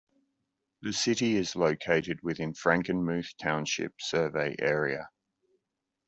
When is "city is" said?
0.93-1.55